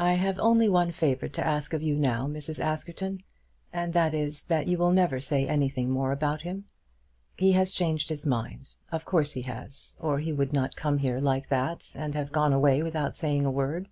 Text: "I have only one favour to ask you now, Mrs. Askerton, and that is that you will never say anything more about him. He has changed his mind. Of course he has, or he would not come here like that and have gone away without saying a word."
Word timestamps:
"I 0.00 0.14
have 0.14 0.40
only 0.40 0.68
one 0.68 0.90
favour 0.90 1.28
to 1.28 1.46
ask 1.46 1.72
you 1.72 1.94
now, 1.94 2.26
Mrs. 2.26 2.58
Askerton, 2.58 3.22
and 3.72 3.92
that 3.92 4.12
is 4.12 4.42
that 4.46 4.66
you 4.66 4.76
will 4.76 4.90
never 4.90 5.20
say 5.20 5.46
anything 5.46 5.88
more 5.88 6.10
about 6.10 6.42
him. 6.42 6.64
He 7.38 7.52
has 7.52 7.72
changed 7.72 8.08
his 8.08 8.26
mind. 8.26 8.70
Of 8.90 9.04
course 9.04 9.34
he 9.34 9.42
has, 9.42 9.94
or 10.00 10.18
he 10.18 10.32
would 10.32 10.52
not 10.52 10.74
come 10.74 10.98
here 10.98 11.20
like 11.20 11.48
that 11.50 11.92
and 11.94 12.16
have 12.16 12.32
gone 12.32 12.52
away 12.52 12.82
without 12.82 13.14
saying 13.14 13.44
a 13.44 13.52
word." 13.52 13.88